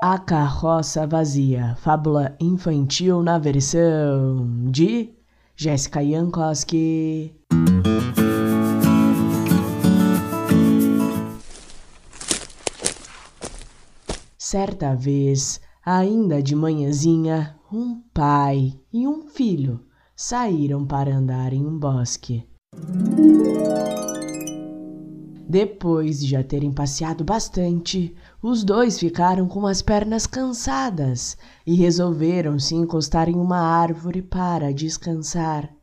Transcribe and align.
A 0.00 0.16
Carroça 0.16 1.08
Vazia, 1.08 1.74
fábula 1.80 2.36
infantil 2.38 3.20
na 3.20 3.36
versão 3.36 4.70
de 4.70 5.12
Jéssica 5.56 6.04
Jankowski. 6.04 7.34
Certa 14.38 14.94
vez, 14.94 15.60
ainda 15.84 16.40
de 16.40 16.54
manhãzinha, 16.54 17.56
um 17.72 18.00
pai 18.14 18.78
e 18.92 19.04
um 19.04 19.26
filho 19.26 19.84
saíram 20.14 20.86
para 20.86 21.12
andar 21.12 21.52
em 21.52 21.66
um 21.66 21.76
bosque. 21.76 22.46
Depois 25.50 26.20
de 26.20 26.26
já 26.26 26.44
terem 26.44 26.70
passeado 26.70 27.24
bastante, 27.24 28.14
os 28.42 28.62
dois 28.62 28.98
ficaram 28.98 29.48
com 29.48 29.66
as 29.66 29.80
pernas 29.80 30.26
cansadas 30.26 31.38
e 31.66 31.74
resolveram 31.74 32.58
se 32.58 32.74
encostar 32.74 33.30
em 33.30 33.34
uma 33.34 33.56
árvore 33.56 34.20
para 34.20 34.74
descansar. 34.74 35.74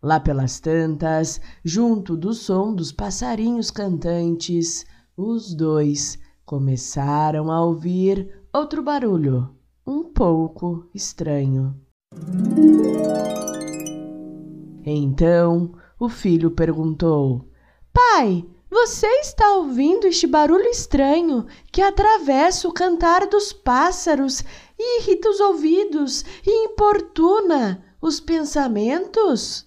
Lá 0.00 0.20
pelas 0.20 0.60
tantas, 0.60 1.40
junto 1.64 2.16
do 2.16 2.32
som 2.32 2.72
dos 2.72 2.92
passarinhos 2.92 3.68
cantantes, 3.68 4.86
os 5.16 5.52
dois 5.52 6.20
começaram 6.44 7.50
a 7.50 7.64
ouvir 7.64 8.44
outro 8.52 8.80
barulho, 8.80 9.50
um 9.84 10.04
pouco 10.04 10.88
estranho. 10.94 11.74
Então 14.84 15.72
o 15.98 16.08
filho 16.08 16.50
perguntou: 16.50 17.48
Pai, 17.92 18.44
você 18.70 19.06
está 19.20 19.56
ouvindo 19.56 20.06
este 20.06 20.26
barulho 20.26 20.66
estranho 20.66 21.46
que 21.70 21.82
atravessa 21.82 22.66
o 22.66 22.72
cantar 22.72 23.26
dos 23.26 23.52
pássaros 23.52 24.42
e 24.78 25.00
irrita 25.00 25.28
os 25.28 25.40
ouvidos 25.40 26.24
e 26.46 26.64
importuna 26.64 27.84
os 28.00 28.18
pensamentos? 28.18 29.66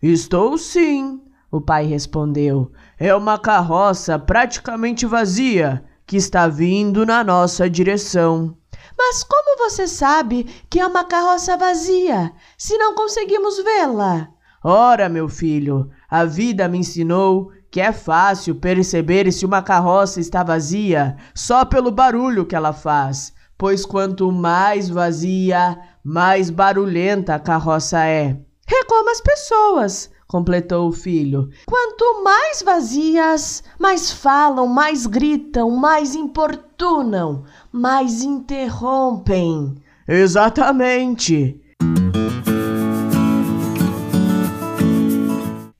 Estou 0.00 0.56
sim, 0.56 1.20
o 1.50 1.60
pai 1.60 1.86
respondeu. 1.86 2.70
É 2.98 3.14
uma 3.14 3.38
carroça 3.38 4.18
praticamente 4.18 5.04
vazia 5.04 5.84
que 6.06 6.16
está 6.16 6.46
vindo 6.46 7.04
na 7.04 7.24
nossa 7.24 7.68
direção. 7.68 8.56
Mas 8.96 9.22
como 9.22 9.58
você 9.58 9.86
sabe 9.86 10.44
que 10.70 10.80
é 10.80 10.86
uma 10.86 11.04
carroça 11.04 11.56
vazia, 11.56 12.32
se 12.56 12.78
não 12.78 12.94
conseguimos 12.94 13.62
vê-la? 13.62 14.28
Ora, 14.64 15.08
meu 15.08 15.28
filho, 15.28 15.90
a 16.10 16.24
vida 16.24 16.66
me 16.66 16.78
ensinou 16.78 17.52
que 17.70 17.80
é 17.80 17.92
fácil 17.92 18.54
perceber 18.54 19.30
se 19.30 19.44
uma 19.44 19.62
carroça 19.62 20.18
está 20.18 20.42
vazia 20.42 21.16
só 21.34 21.64
pelo 21.64 21.90
barulho 21.90 22.46
que 22.46 22.56
ela 22.56 22.72
faz, 22.72 23.34
pois 23.58 23.84
quanto 23.84 24.32
mais 24.32 24.88
vazia, 24.88 25.78
mais 26.02 26.48
barulhenta 26.50 27.34
a 27.34 27.38
carroça 27.38 28.04
é. 28.04 28.36
É 28.68 28.84
como 28.84 29.10
as 29.10 29.20
pessoas, 29.20 30.10
completou 30.26 30.88
o 30.88 30.92
filho. 30.92 31.48
Quanto 31.66 32.22
mais 32.24 32.62
vazias, 32.62 33.62
mais 33.78 34.10
falam, 34.10 34.66
mais 34.66 35.06
gritam, 35.06 35.70
mais 35.70 36.14
importunam, 36.14 37.44
mais 37.72 38.22
interrompem. 38.22 39.74
Exatamente. 40.08 41.60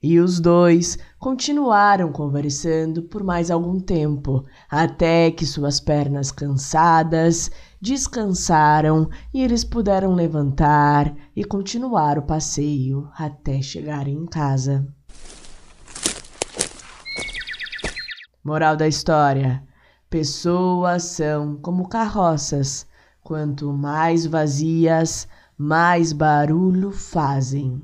E 0.09 0.21
os 0.21 0.39
dois 0.39 0.97
continuaram 1.19 2.13
conversando 2.13 3.03
por 3.03 3.25
mais 3.25 3.51
algum 3.51 3.77
tempo, 3.77 4.45
até 4.71 5.29
que 5.29 5.45
suas 5.45 5.81
pernas 5.81 6.31
cansadas 6.31 7.51
descansaram 7.81 9.09
e 9.33 9.43
eles 9.43 9.65
puderam 9.65 10.13
levantar 10.13 11.13
e 11.35 11.43
continuar 11.43 12.17
o 12.17 12.21
passeio 12.21 13.09
até 13.17 13.61
chegarem 13.61 14.15
em 14.15 14.25
casa. 14.25 14.87
Moral 18.41 18.77
da 18.77 18.87
história: 18.87 19.61
pessoas 20.09 21.03
são 21.03 21.57
como 21.57 21.89
carroças, 21.89 22.87
quanto 23.21 23.73
mais 23.73 24.25
vazias, 24.25 25.27
mais 25.57 26.13
barulho 26.13 26.91
fazem. 26.91 27.81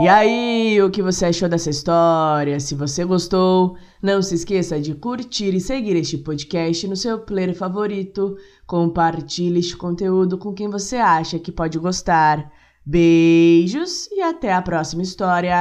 E 0.00 0.08
aí, 0.08 0.80
o 0.80 0.90
que 0.90 1.02
você 1.02 1.26
achou 1.26 1.46
dessa 1.46 1.68
história? 1.68 2.58
Se 2.58 2.74
você 2.74 3.04
gostou, 3.04 3.76
não 4.00 4.22
se 4.22 4.34
esqueça 4.34 4.80
de 4.80 4.94
curtir 4.94 5.54
e 5.54 5.60
seguir 5.60 5.94
este 5.94 6.16
podcast 6.16 6.88
no 6.88 6.96
seu 6.96 7.18
player 7.18 7.54
favorito. 7.54 8.34
Compartilhe 8.66 9.58
este 9.58 9.76
conteúdo 9.76 10.38
com 10.38 10.54
quem 10.54 10.70
você 10.70 10.96
acha 10.96 11.38
que 11.38 11.52
pode 11.52 11.78
gostar. 11.78 12.50
Beijos 12.82 14.06
e 14.10 14.22
até 14.22 14.54
a 14.54 14.62
próxima 14.62 15.02
história! 15.02 15.54